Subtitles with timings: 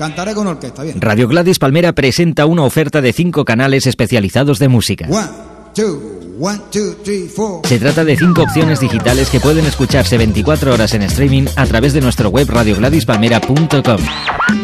[0.00, 0.98] Cantaré con orquesta, bien.
[0.98, 5.06] Radio Gladys Palmera presenta una oferta de cinco canales especializados de música.
[5.10, 5.28] One,
[5.74, 6.00] two,
[6.40, 7.60] one, two, three, four.
[7.66, 11.92] Se trata de cinco opciones digitales que pueden escucharse 24 horas en streaming a través
[11.92, 13.98] de nuestro web radiogladyspalmera.com.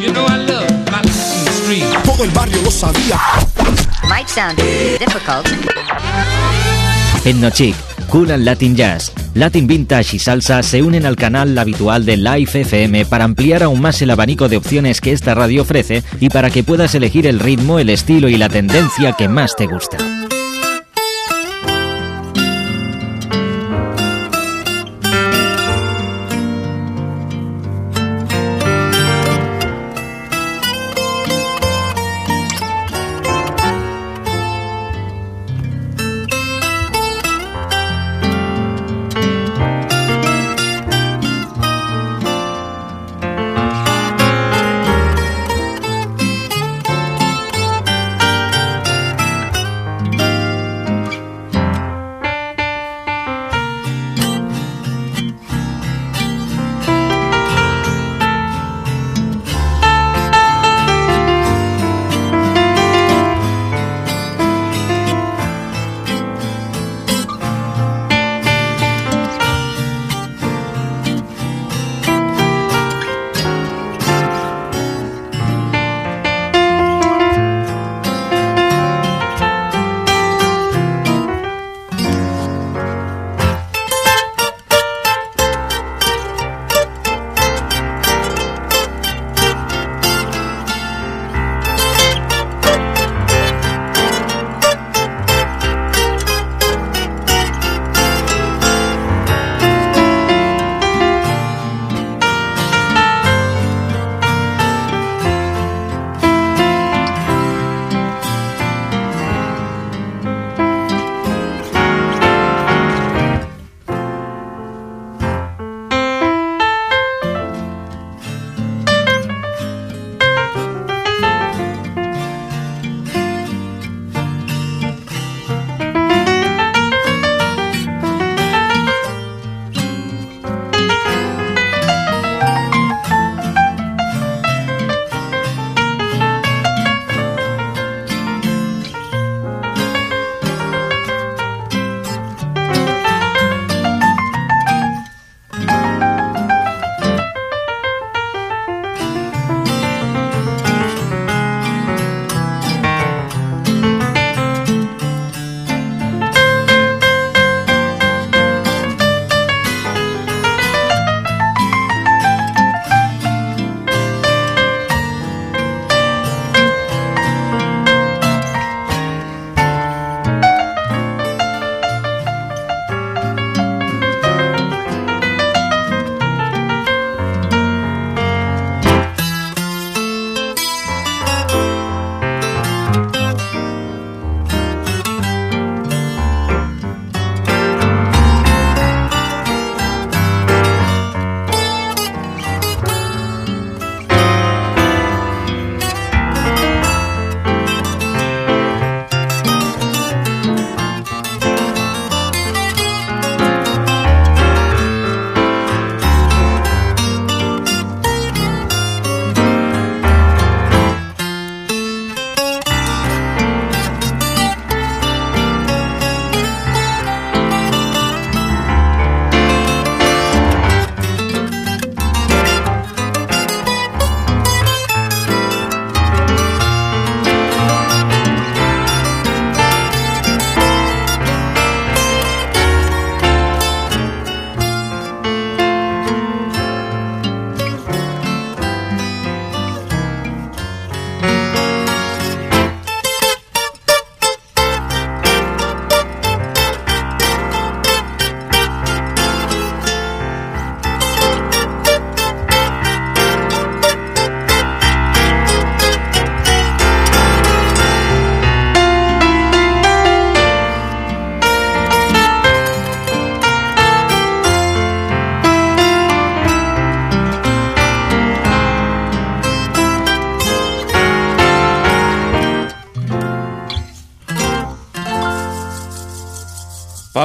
[0.00, 0.26] You know.
[2.06, 3.20] Todo el barrio lo sabía.
[4.08, 4.56] Might sound
[4.98, 5.46] difficult.
[7.26, 7.74] Etnochic,
[8.10, 12.60] Cool and Latin Jazz, Latin Vintage y Salsa se unen al canal habitual de Live
[12.60, 16.50] FM para ampliar aún más el abanico de opciones que esta radio ofrece y para
[16.50, 20.25] que puedas elegir el ritmo, el estilo y la tendencia que más te gusta.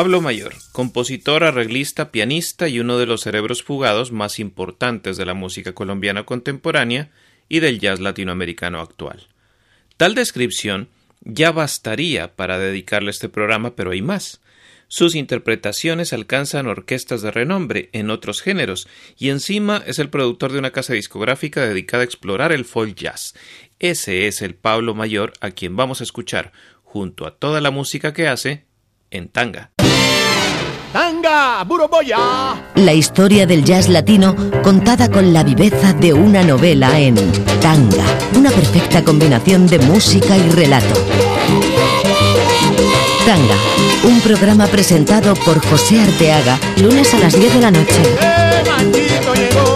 [0.01, 5.35] Pablo Mayor, compositor, arreglista, pianista y uno de los cerebros fugados más importantes de la
[5.35, 7.11] música colombiana contemporánea,
[7.47, 9.27] y del jazz latinoamericano actual.
[9.97, 10.89] Tal descripción
[11.19, 14.41] ya bastaría para dedicarle este programa, pero hay más.
[14.87, 18.87] Sus interpretaciones alcanzan orquestas de renombre en otros géneros,
[19.19, 23.35] y encima es el productor de una casa discográfica dedicada a explorar el folk jazz.
[23.77, 28.15] Ese es el Pablo Mayor a quien vamos a escuchar, junto a toda la música
[28.15, 28.65] que hace,
[29.11, 29.71] en tanga.
[30.91, 31.63] ¡Tanga!
[31.63, 32.17] ¡Buroboya!
[32.75, 37.15] La historia del jazz latino contada con la viveza de una novela en
[37.61, 38.03] Tanga,
[38.37, 40.99] una perfecta combinación de música y relato.
[43.25, 43.55] Tanga,
[44.03, 48.01] un programa presentado por José Arteaga, lunes a las 10 de la noche.
[48.21, 49.70] ¡Eh,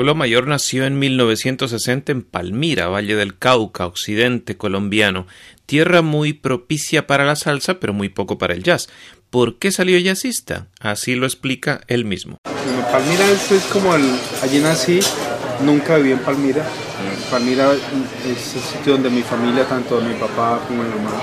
[0.00, 5.26] Pablo Mayor nació en 1960 en Palmira, Valle del Cauca, occidente colombiano,
[5.66, 8.88] tierra muy propicia para la salsa, pero muy poco para el jazz.
[9.28, 10.68] ¿Por qué salió jazzista?
[10.80, 12.38] Así lo explica él mismo.
[12.44, 14.10] Bueno, Palmira es, es como el,
[14.42, 15.00] allí nací,
[15.66, 16.64] nunca viví en Palmira.
[17.30, 21.20] Palmira es el sitio donde mi familia, tanto mi papá como mi mamá,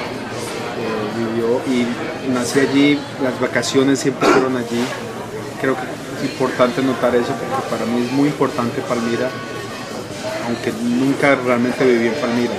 [0.78, 4.84] eh, vivió y nací allí, las vacaciones siempre fueron allí.
[5.60, 9.30] Creo que importante notar eso porque para mí es muy importante Palmira,
[10.48, 12.54] aunque nunca realmente viví en Palmira.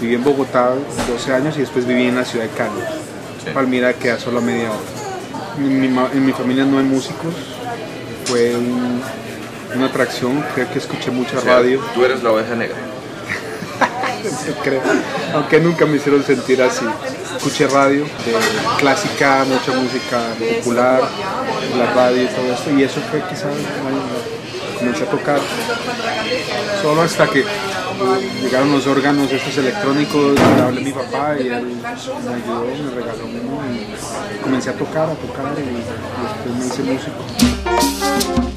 [0.00, 0.70] Viví en Bogotá
[1.08, 3.52] 12 años y después viví en la ciudad de Cali.
[3.52, 4.78] Palmira queda solo a media hora.
[5.58, 7.34] En mi, ma- en mi familia no hay músicos,
[8.26, 9.02] fue un-
[9.74, 12.76] una atracción, creo que escuché mucha radio, Tú eres la oveja negra.
[14.62, 14.80] creo,
[15.34, 16.84] aunque nunca me hicieron sentir así.
[17.38, 18.34] Escuché radio, de
[18.78, 20.18] clásica, mucha música
[20.56, 21.02] popular,
[21.78, 23.54] la radio y todo esto, y eso fue quizás
[24.76, 25.40] comencé a tocar.
[26.82, 27.44] Solo hasta que
[28.42, 32.90] llegaron los órganos estos electrónicos, le hablé a mi papá y él me ayudó, me
[32.90, 35.62] regaló uno y comencé a tocar, a tocar y
[36.56, 38.47] después me hice músico.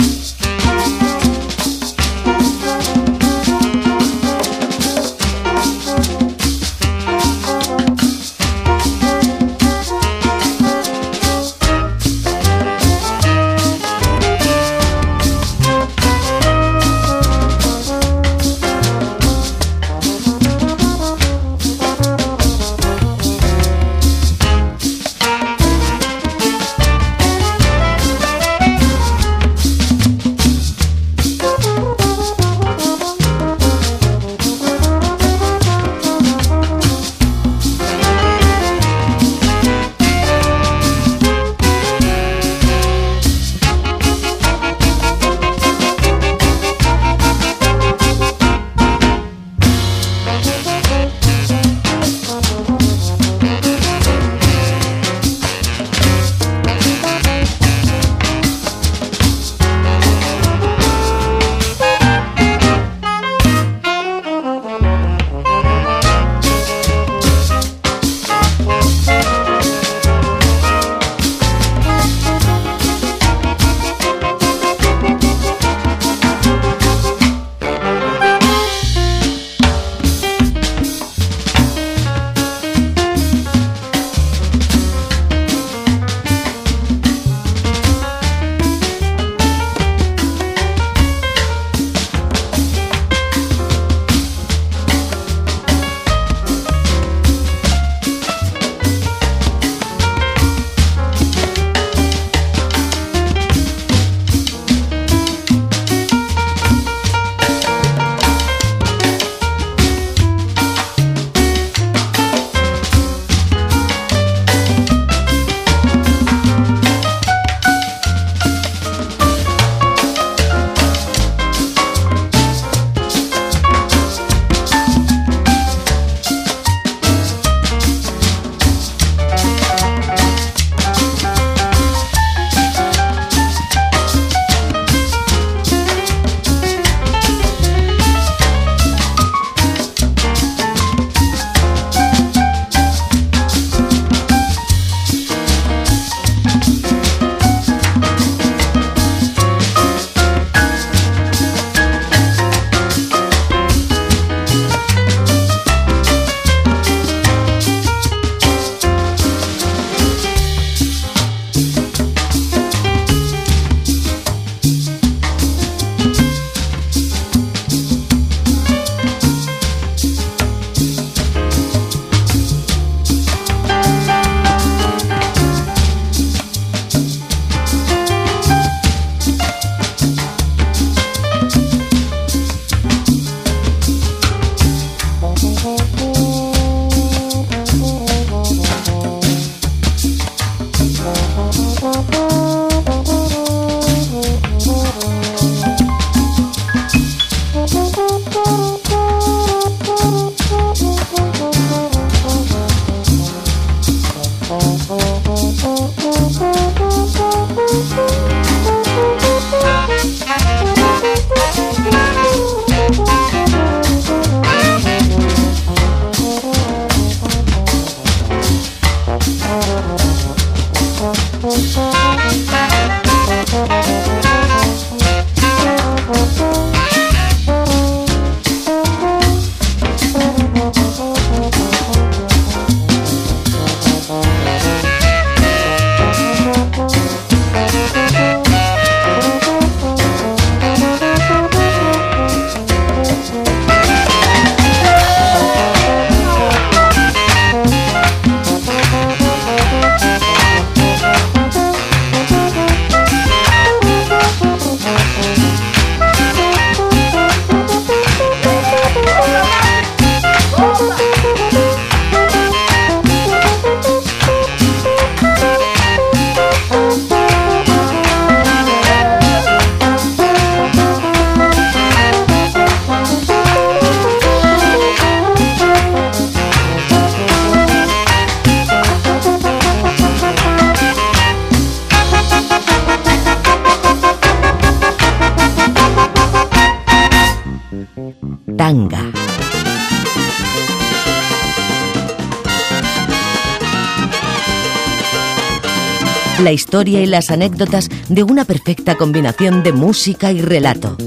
[296.51, 300.97] La historia y las anécdotas de una perfecta combinación de música y relato.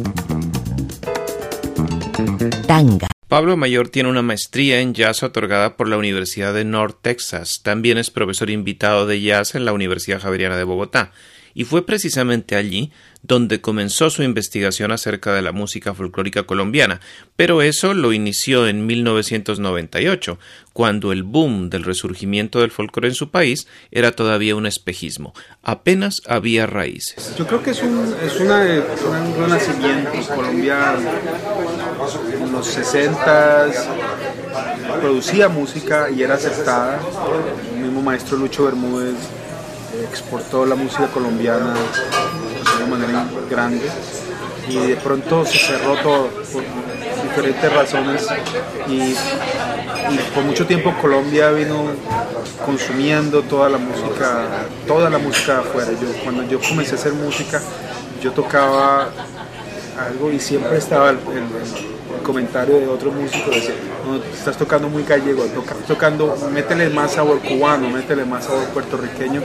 [2.67, 3.09] Tanga.
[3.29, 7.61] Pablo Mayor tiene una maestría en jazz otorgada por la Universidad de North Texas.
[7.63, 11.13] También es profesor invitado de jazz en la Universidad Javeriana de Bogotá.
[11.55, 12.91] Y fue precisamente allí
[13.23, 17.01] donde comenzó su investigación acerca de la música folclórica colombiana,
[17.37, 20.39] pero eso lo inició en 1998,
[20.75, 26.21] cuando el boom del resurgimiento del folclore en su país era todavía un espejismo, apenas
[26.27, 27.35] había raíces.
[27.39, 30.97] Yo creo que es un, es una, un renacimiento en Colombia
[32.33, 33.71] en los 60
[35.01, 37.01] producía música y era aceptada.
[37.75, 39.17] El mismo maestro Lucho Bermúdez
[40.15, 43.83] exportó la música colombiana de una manera grande
[44.69, 46.63] y de pronto se cerró todo por
[47.25, 48.27] diferentes razones
[48.87, 49.15] y,
[50.33, 51.87] por mucho tiempo Colombia vino
[52.65, 54.47] consumiendo toda la música,
[54.87, 55.91] toda la música afuera.
[55.91, 57.61] Yo, cuando yo comencé a hacer música,
[58.23, 59.09] yo tocaba
[59.99, 61.19] algo y siempre estaba el,
[62.23, 63.75] comentario de otro músico, decía,
[64.07, 69.43] no, estás tocando muy gallego, toca, tocando, métele más sabor cubano, métele más sabor puertorriqueño.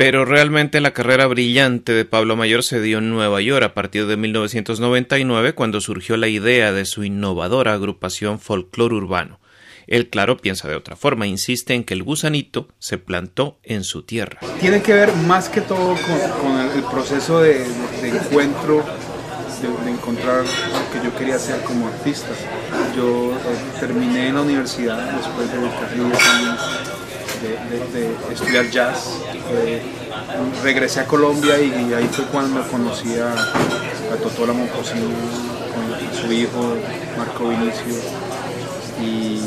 [0.00, 4.06] Pero realmente la carrera brillante de Pablo Mayor se dio en Nueva York a partir
[4.06, 9.40] de 1999 cuando surgió la idea de su innovadora agrupación folclore urbano.
[9.86, 14.02] Él, claro, piensa de otra forma, insiste en que el gusanito se plantó en su
[14.02, 14.40] tierra.
[14.58, 15.94] Tiene que ver más que todo
[16.40, 17.62] con, el, proceso de,
[18.02, 18.82] encuentro,
[19.60, 22.30] de, de encontrar lo que yo quería hacer como artista.
[22.96, 26.99] Yo eh, terminé en la universidad después de casi 10 años
[27.42, 29.10] de, estudiar jazz.
[29.52, 29.82] Eh,
[30.62, 35.08] regresé a Colombia y, ahí fue cuando conocí a, a Totola Momposino
[35.74, 36.76] con su hijo
[37.16, 37.94] Marco Vinicio
[39.02, 39.40] y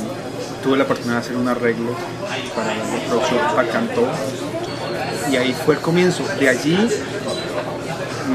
[0.64, 1.96] tuve la oportunidad de hacer un arreglo
[2.56, 4.08] para la producción Pacantó
[5.32, 6.24] y ahí fue el comienzo.
[6.40, 6.78] De allí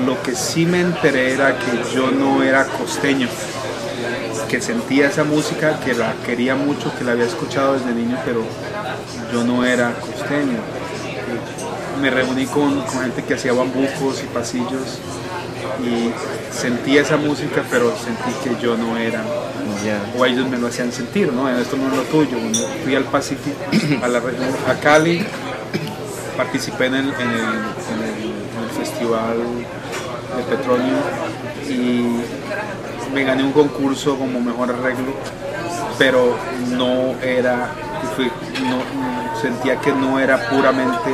[0.07, 3.29] lo que sí me enteré era que yo no era costeño,
[4.49, 8.43] que sentía esa música, que la quería mucho, que la había escuchado desde niño, pero
[9.33, 10.59] yo no era costeño.
[12.01, 14.99] Me reuní con, con gente que hacía bambucos y pasillos
[15.85, 16.11] y
[16.57, 19.23] sentía esa música, pero sentí que yo no era,
[20.17, 21.49] o ellos me lo hacían sentir, ¿no?
[21.49, 22.37] Esto no es lo tuyo.
[22.85, 23.57] Fui al Pacífico,
[24.03, 25.25] a la región, a Cali,
[26.37, 29.37] participé en el, en el- en el- en el festival
[30.37, 30.99] de petróleo
[31.69, 32.21] y
[33.13, 35.13] me gané un concurso como mejor arreglo,
[35.99, 36.37] pero
[36.71, 37.71] no era,
[38.17, 38.31] fui-
[38.63, 41.11] no- sentía que no era puramente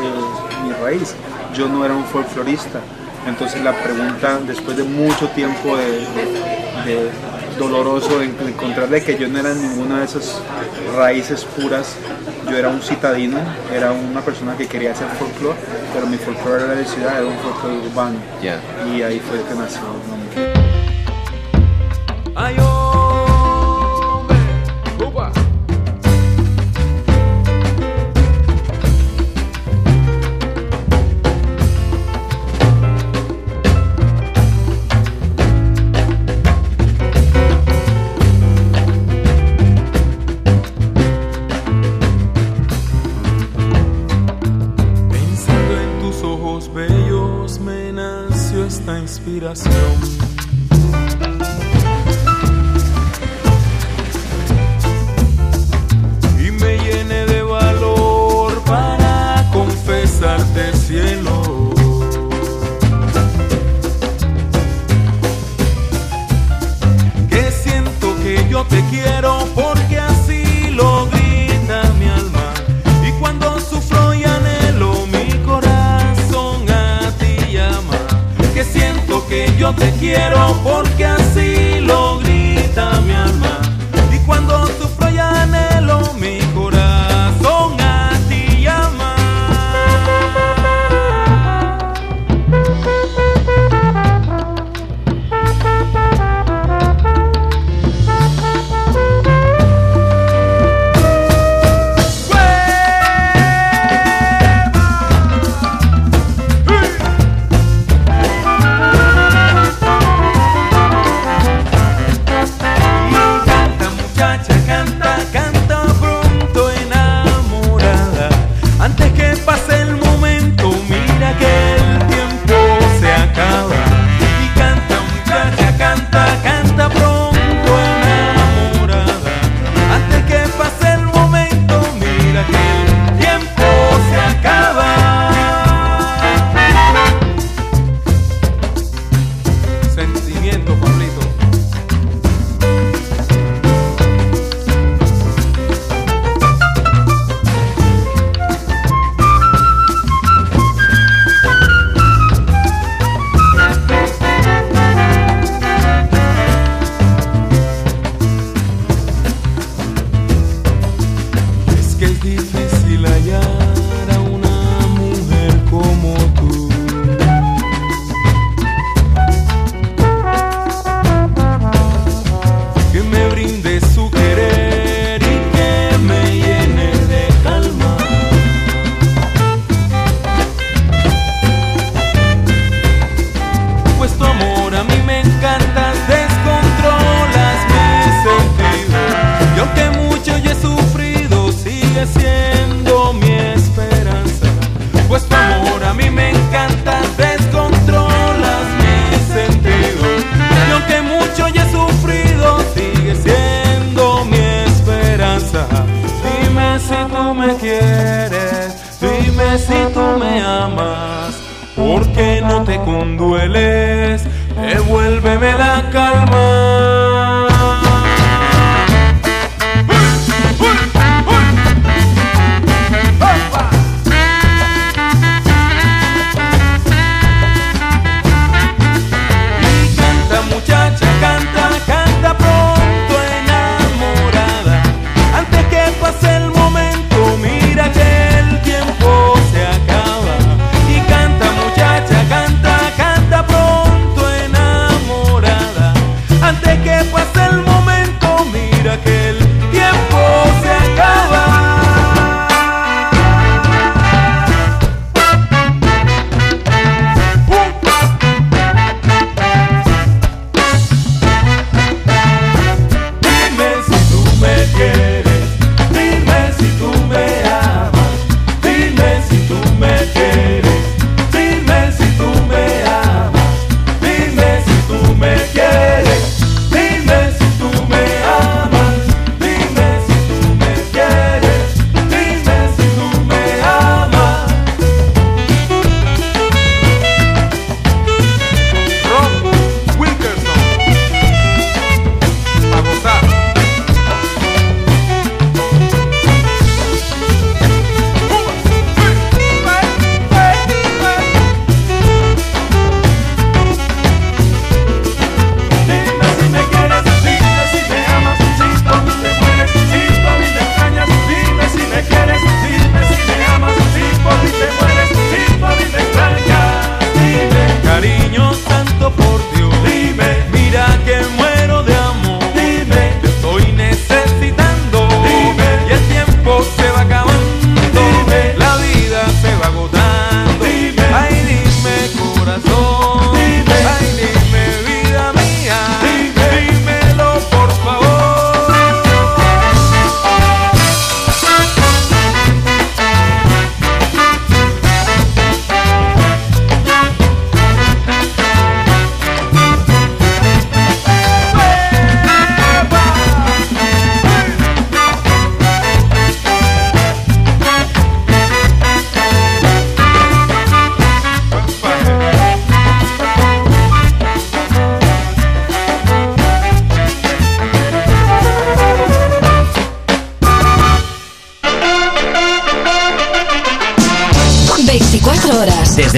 [0.64, 1.14] mi raíz.
[1.54, 2.80] Yo no era un folclorista.
[3.26, 7.10] Entonces la pregunta, después de mucho tiempo de, de- de
[7.58, 10.40] doloroso de encontrarle que yo no era ninguna de esas
[10.96, 11.94] raíces puras,
[12.50, 13.38] yo era un citadino,
[13.72, 15.56] era una persona que quería hacer folclore,
[15.94, 18.16] pero mi folclore era de ciudad, era un folclore urbano.
[18.92, 20.73] Y ahí fue que nació el nombre.
[22.36, 22.83] Ay, hombre.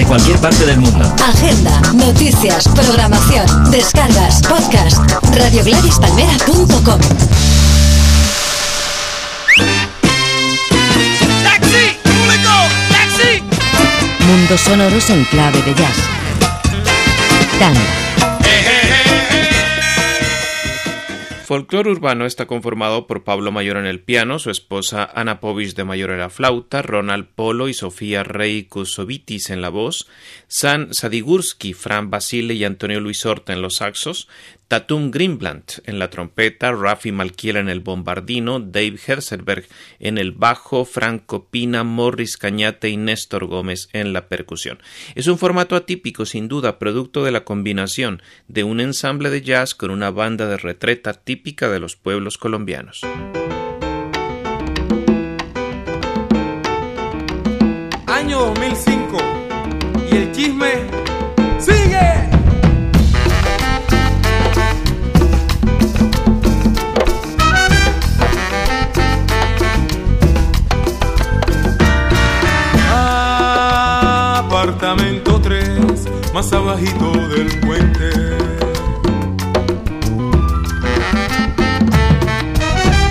[0.07, 1.13] Cualquier parte del mundo.
[1.27, 4.97] Agenda, noticias, programación, descargas, podcast.
[5.35, 6.99] RadioGladysPalmera.com
[11.43, 11.97] ¡Taxi!
[12.03, 12.51] ¡Público!
[12.89, 13.43] ¡Taxi!
[14.25, 15.97] Mundos sonoros en clave de jazz.
[17.59, 18.06] Tanga.
[21.47, 25.85] Folclor urbano está conformado por Pablo Mayor en el piano, su esposa Ana Povich de
[25.85, 30.09] Mayor en la flauta, Ronald Polo y Sofía Rey Kusovitis en la voz,
[30.49, 34.27] San Sadigurski, Fran Basile y Antonio Luis Horta en los saxos,
[34.67, 39.65] Tatum Greenblatt en la trompeta, Rafi Malkiel en el bombardino, Dave Herzelberg
[39.99, 44.79] en el bajo, Franco Pina, Morris Cañate y Néstor Gómez en la percusión.
[45.15, 49.73] Es un formato atípico, sin duda, producto de la combinación de un ensamble de jazz
[49.73, 53.01] con una banda de retreta típica de los pueblos colombianos.
[58.07, 59.17] Año 2005
[60.11, 61.06] y el chisme
[76.37, 78.11] más abajito del puente.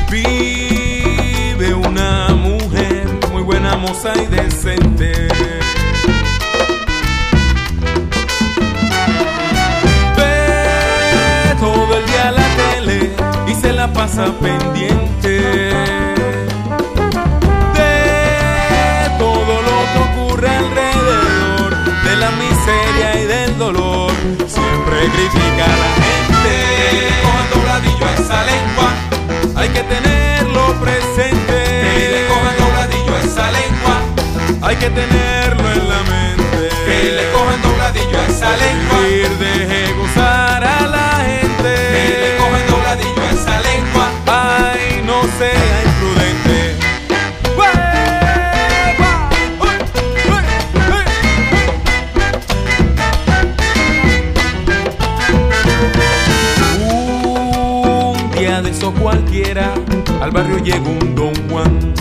[0.08, 5.26] Vive una mujer muy buena moza y decente.
[10.16, 13.10] Ve todo el día la tele
[13.48, 16.05] y se la pasa pendiente
[25.06, 26.52] Siempre critica a la gente.
[27.22, 28.88] Cojan dobladillo esa lengua,
[29.54, 31.58] hay que tenerlo presente.
[31.94, 34.00] Que le cojan dobladillo esa lengua,
[34.62, 36.68] hay que tenerlo en la mente.
[36.86, 38.98] Que le cojan dobladillo esa lengua,
[39.38, 41.70] deje gozar a la gente.
[41.94, 45.95] Que le cojan dobladillo esa lengua, ay, no sea
[60.26, 61.94] al barrio llegó un Don Juan.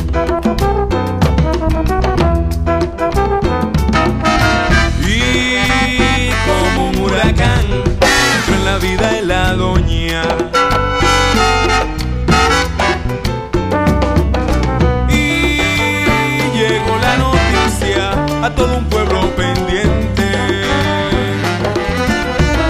[5.07, 10.23] Y como un huracán, entró en la vida de la doña.
[15.07, 15.57] Y
[16.57, 18.11] llegó la noticia
[18.43, 20.31] a todo un pueblo pendiente.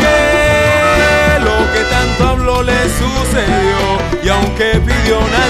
[0.01, 4.03] Que lo que tanto habló le sucedió.
[4.21, 5.44] Y aunque pidió, ayudó.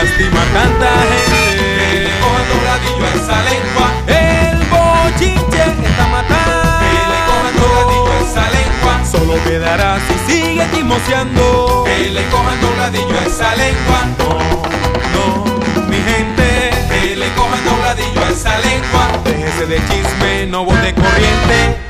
[0.00, 1.90] Por lástima a tanta gente.
[1.90, 3.86] Que le cojan dobladillo a esa lengua.
[4.06, 6.78] El bochinche está matando.
[6.80, 8.92] Que le cojan dobladillo a esa lengua.
[9.04, 11.84] Solo quedará si sigue chismoseando.
[11.84, 14.00] Que le cojan dobladillo a esa lengua.
[14.18, 14.30] No,
[15.14, 16.70] no, mi gente.
[16.88, 19.04] Que le cojan dobladillo a esa lengua.
[19.24, 21.89] Déjese de chisme, no bote corriente.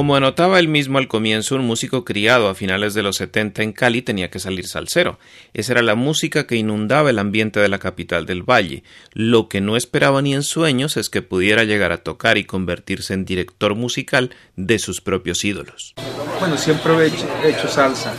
[0.00, 3.72] Como anotaba él mismo al comienzo, un músico criado a finales de los 70 en
[3.72, 5.18] Cali tenía que salir salsero.
[5.52, 8.82] Esa era la música que inundaba el ambiente de la capital del valle.
[9.12, 13.12] Lo que no esperaba ni en sueños es que pudiera llegar a tocar y convertirse
[13.12, 15.92] en director musical de sus propios ídolos.
[16.38, 18.14] Bueno, siempre he hecho, he hecho salsa.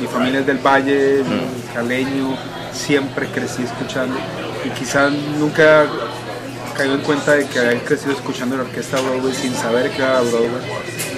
[0.00, 1.22] Mi familia es del Valle,
[1.74, 2.38] caleño,
[2.72, 4.16] siempre crecí escuchando.
[4.64, 5.86] Y quizás nunca
[6.76, 10.20] caí en cuenta de que había crecido escuchando la orquesta Broadway sin saber que era
[10.20, 10.62] Broadway.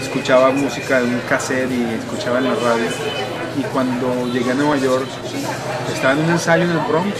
[0.00, 2.88] Escuchaba música de un cassette y escuchaba en la radio.
[3.56, 5.06] Y cuando llegué a Nueva York,
[5.92, 7.18] estaba en un ensayo en el Bronx.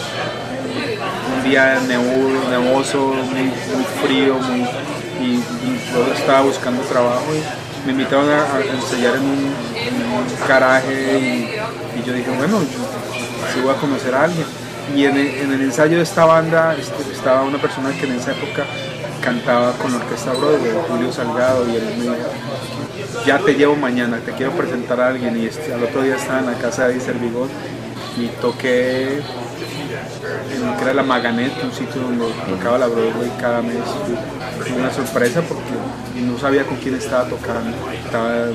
[1.36, 4.60] Un día nevo- nevoso, muy, muy frío, muy,
[5.20, 5.42] y,
[5.92, 12.06] yo estaba buscando trabajo y me invitaron a, ensayar en un, en un garaje y,
[12.06, 14.46] yo dije, bueno, yo, voy a conocer a alguien.
[14.94, 18.12] Y en el, en el ensayo de esta banda este, estaba una persona que en
[18.12, 18.64] esa época
[19.22, 22.14] cantaba con la orquesta Broadway, Julio Salgado, y él me dijo,
[23.26, 25.36] ya te llevo mañana, te quiero presentar a alguien.
[25.36, 27.48] Y este, al otro día estaba en la casa de Eddie Servigón
[28.16, 29.20] y toqué
[30.54, 33.84] en lo que era la Maganet, un sitio donde tocaba la Broadway cada mes.
[34.76, 35.72] Una sorpresa porque
[36.20, 37.76] no sabía con quién estaba tocando.
[38.04, 38.46] Estaba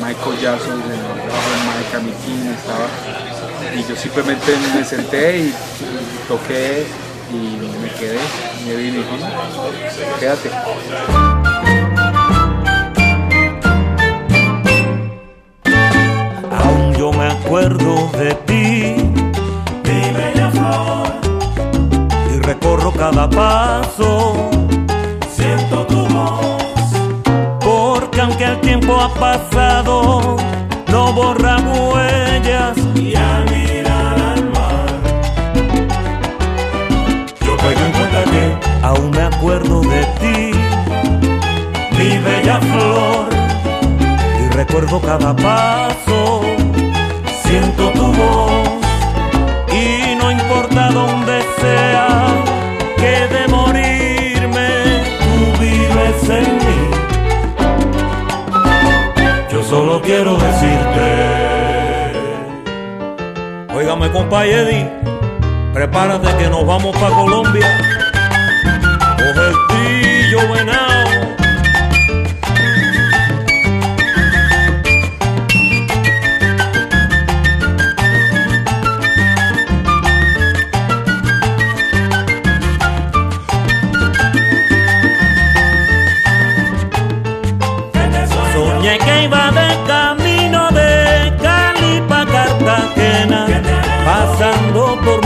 [0.00, 0.82] Michael Jackson,
[2.50, 3.31] estaba.
[3.74, 5.54] Y yo simplemente me senté y
[6.28, 6.86] toqué
[7.30, 8.18] y me quedé.
[8.66, 9.26] Me vine y dijo, no,
[10.20, 10.50] quédate.
[16.50, 18.94] Aún yo me acuerdo de ti,
[19.84, 21.08] mi bella flor,
[22.32, 24.50] y recorro cada paso,
[25.34, 26.62] siento tu voz,
[27.60, 30.36] porque aunque el tiempo ha pasado,
[30.88, 32.41] no borra huellas
[42.42, 43.28] bella flor
[44.40, 46.42] y recuerdo cada paso,
[47.44, 48.68] siento tu voz
[49.72, 52.26] y no importa dónde sea
[52.96, 54.68] que de morirme
[55.20, 56.90] tú vives en mí.
[59.50, 61.08] Yo solo quiero decirte,
[63.74, 64.90] óigame compa Eddie,
[65.72, 68.01] prepárate que nos vamos para Colombia.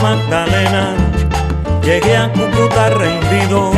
[0.07, 0.95] Magdalena.
[1.83, 3.73] Llegué a Cúcuta rendido,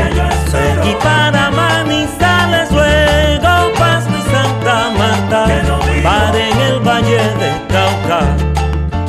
[0.50, 5.46] seguí para Manizales, luego Pasto y Santa Marta.
[6.02, 8.20] Paré en el Valle de Cauca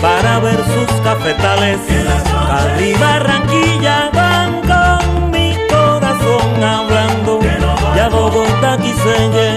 [0.02, 1.80] para ver sus cafetales.
[2.48, 7.40] Cali, Barranquilla van con mi corazón hablando.
[7.96, 9.49] Y a Bogotá quise llegar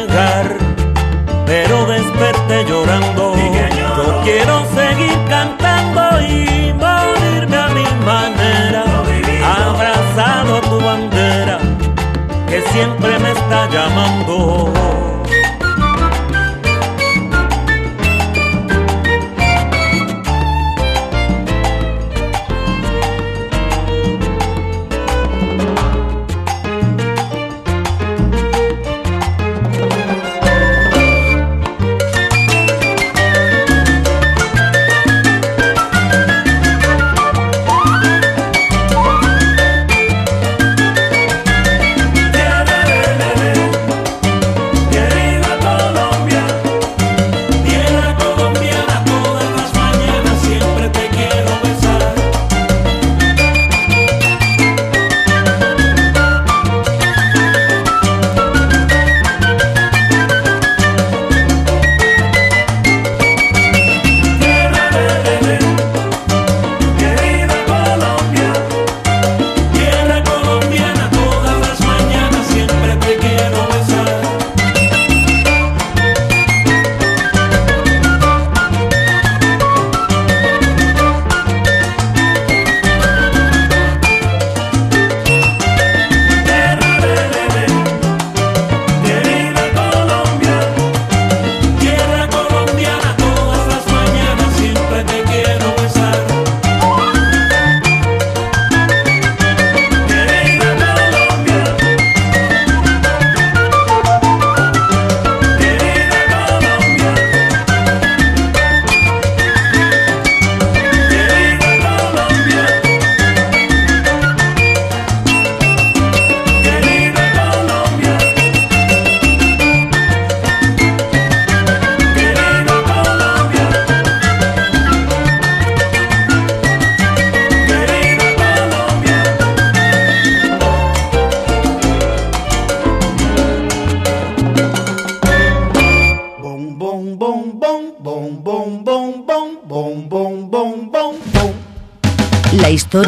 [12.72, 15.11] siempre me está llamando.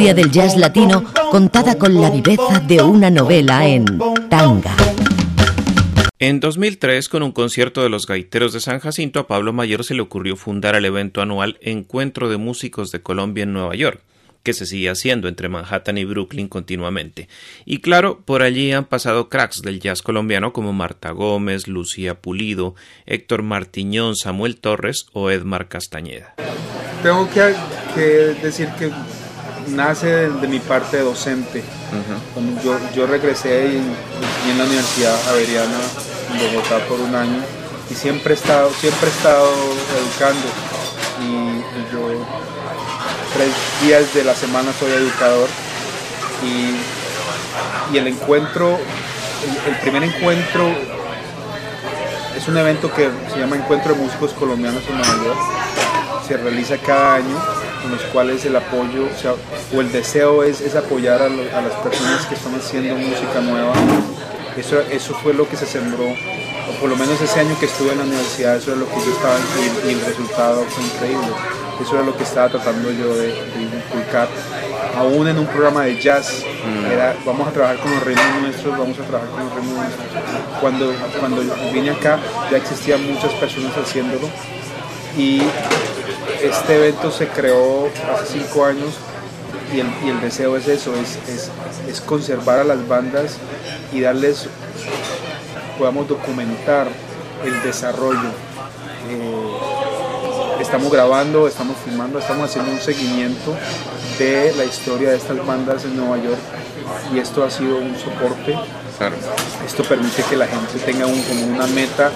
[0.05, 3.87] Historia del jazz latino contada con la viveza de una novela en
[4.29, 4.77] tanga.
[6.19, 9.95] En 2003, con un concierto de los gaiteros de San Jacinto, a Pablo Mayor se
[9.95, 14.03] le ocurrió fundar el evento anual Encuentro de Músicos de Colombia en Nueva York,
[14.43, 17.29] que se sigue haciendo entre Manhattan y Brooklyn continuamente.
[17.65, 22.75] Y claro, por allí han pasado cracks del jazz colombiano como Marta Gómez, Lucía Pulido,
[23.07, 26.35] Héctor Martiñón, Samuel Torres o Edmar Castañeda.
[27.03, 27.55] Tengo que,
[27.95, 28.03] que
[28.43, 28.91] decir que
[29.69, 31.63] nace de, de mi parte docente.
[32.63, 35.79] Yo, yo regresé y, y en la Universidad Javeriana
[36.33, 37.41] en Bogotá por un año
[37.91, 39.49] y siempre he estado, siempre he estado
[39.99, 40.47] educando
[41.23, 42.27] y, y yo
[43.35, 43.51] tres
[43.83, 45.49] días de la semana soy educador
[46.43, 50.69] y, y el encuentro, el, el primer encuentro
[52.37, 55.39] es un evento que se llama Encuentro de Músicos Colombianos en Nueva York.
[56.27, 57.37] Se realiza cada año,
[57.85, 59.35] en los cuales el apoyo o, sea,
[59.77, 63.41] o el deseo es, es apoyar a, lo- a las personas que están haciendo música
[63.43, 63.73] nueva.
[64.57, 67.91] Eso, eso fue lo que se sembró, o por lo menos ese año que estuve
[67.93, 71.27] en la universidad, eso es lo que yo estaba y, y el resultado fue increíble.
[71.83, 74.29] Eso era lo que estaba tratando yo de, de inculcar.
[74.97, 76.45] Aún en un programa de jazz,
[76.89, 80.07] era, vamos a trabajar con los ritmos nuestros, vamos a trabajar con los ritmos nuestros.
[80.61, 84.29] Cuando, cuando vine acá ya existían muchas personas haciéndolo
[85.19, 85.43] y
[86.45, 88.95] este evento se creó hace cinco años
[89.75, 91.19] y el, y el deseo es eso, es,
[91.89, 93.37] es, conservar a las bandas
[93.93, 94.47] y darles,
[95.79, 96.89] podamos documentar
[97.45, 98.31] el desarrollo.
[99.11, 103.55] Eh, estamos grabando, estamos filmando, estamos haciendo un seguimiento
[104.19, 106.39] de la historia de estas bandas en Nueva York
[107.13, 108.57] y esto ha sido un soporte.
[109.67, 112.11] Esto permite que la gente tenga un, como una meta,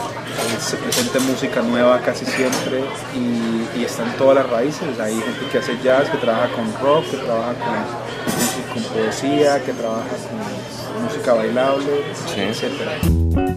[0.60, 4.98] se presente música nueva casi siempre y, y están todas las raíces.
[5.00, 9.72] Hay gente que hace jazz, que trabaja con rock, que trabaja con, con poesía, que
[9.72, 12.04] trabaja con música bailable,
[12.36, 13.47] etc.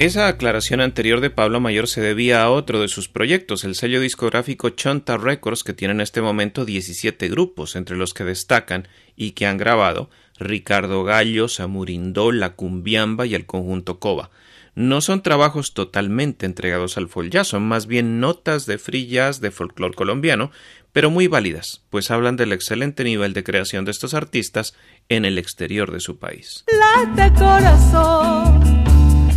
[0.00, 4.00] Esa aclaración anterior de Pablo Mayor se debía a otro de sus proyectos, el sello
[4.00, 9.32] discográfico Chonta Records, que tiene en este momento 17 grupos, entre los que destacan y
[9.32, 14.30] que han grabado Ricardo Gallo, Samurindó, La Cumbiamba y el conjunto Coba.
[14.74, 19.50] No son trabajos totalmente entregados al folk son más bien notas de free jazz de
[19.50, 20.50] folclore colombiano,
[20.92, 24.74] pero muy válidas, pues hablan del excelente nivel de creación de estos artistas
[25.10, 26.64] en el exterior de su país.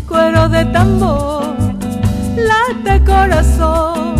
[0.07, 1.55] Cuero de tambor,
[2.35, 4.15] late corazón,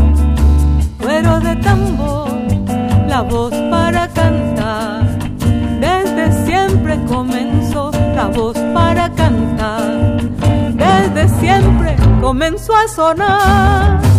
[1.02, 2.30] cuero de tambor,
[3.08, 5.04] la voz para cantar,
[5.80, 10.18] desde siempre comenzó la voz para cantar,
[10.74, 14.13] desde siempre comenzó a sonar.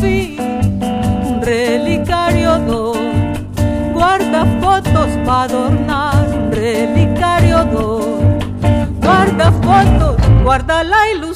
[0.00, 0.36] Fin.
[1.24, 2.98] Un relicario dos,
[3.94, 6.28] guarda fotos para adornar.
[6.28, 8.06] Un relicario dos,
[9.00, 11.27] guarda fotos, guarda la ilusión.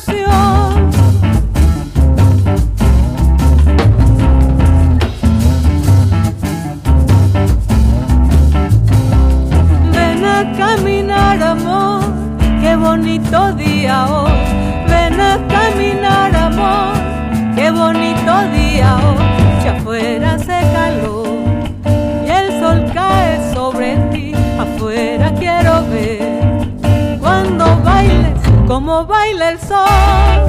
[28.92, 30.46] Como baila el sol.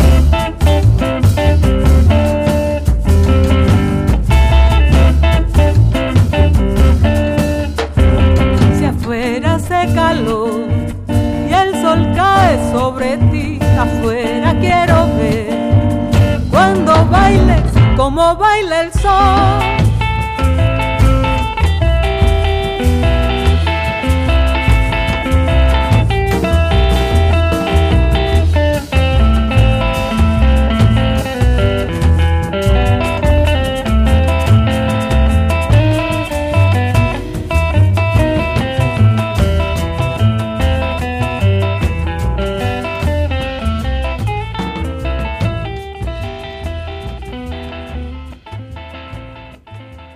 [8.78, 10.68] Si afuera hace calor
[11.08, 17.64] y el sol cae sobre ti, afuera quiero ver cuando bailes
[17.96, 19.73] como baila el sol.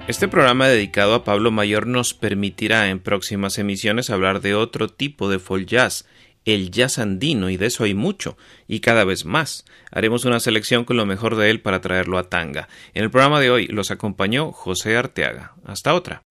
[0.07, 5.29] Este programa dedicado a Pablo Mayor nos permitirá en próximas emisiones hablar de otro tipo
[5.29, 6.05] de folk jazz,
[6.45, 8.37] el jazz andino, y de eso hay mucho,
[8.69, 9.65] y cada vez más.
[9.91, 12.69] Haremos una selección con lo mejor de él para traerlo a tanga.
[12.93, 15.55] En el programa de hoy los acompañó José Arteaga.
[15.65, 16.23] Hasta otra.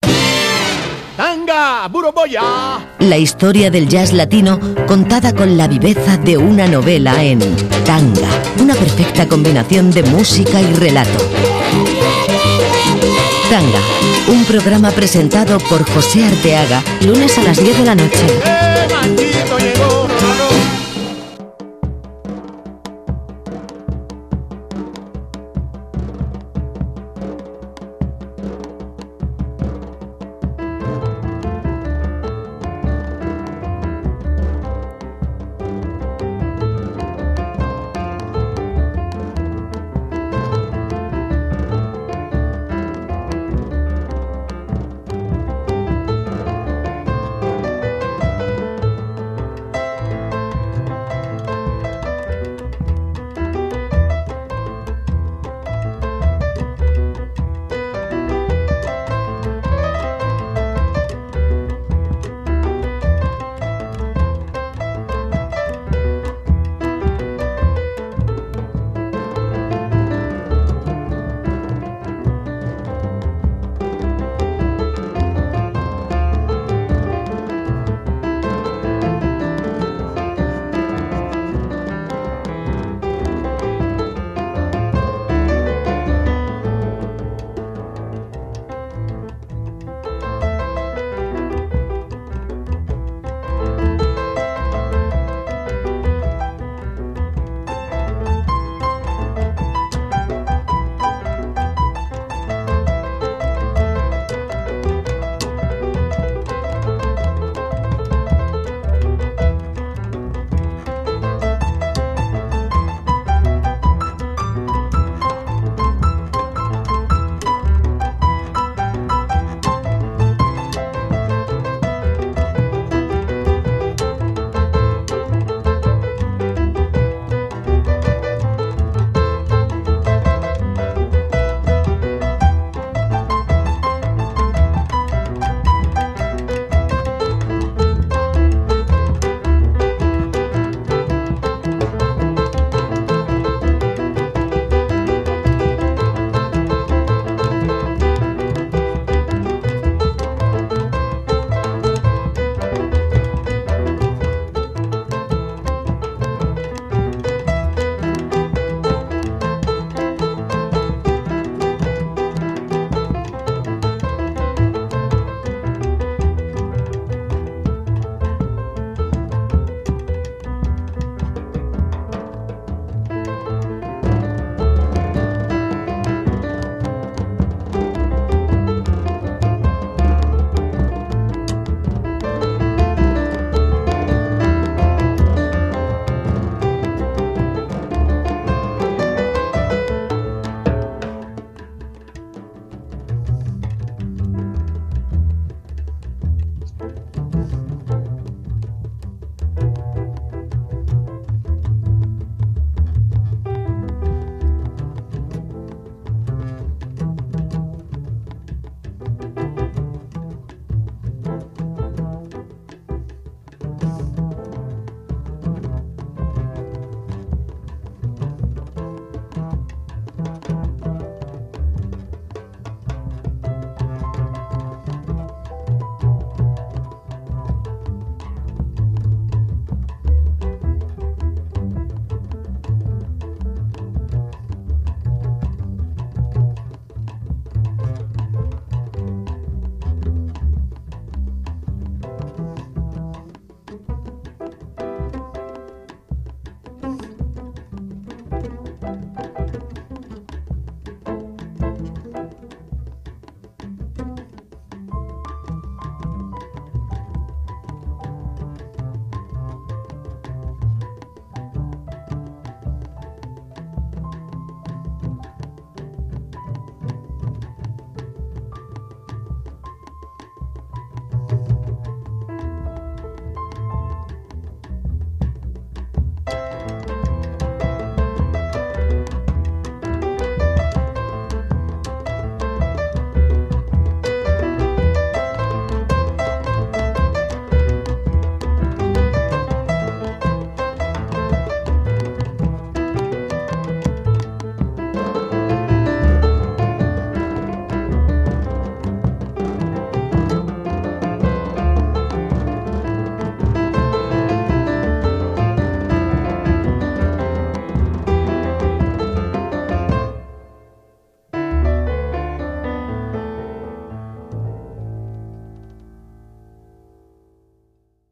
[1.15, 2.95] ¡Tanga, Buroboya!
[2.97, 7.39] La historia del jazz latino contada con la viveza de una novela en
[7.85, 11.56] Tanga, una perfecta combinación de música y relato.
[13.49, 13.79] Tanga,
[14.27, 19.36] un programa presentado por José Arteaga, lunes a las 10 de la noche.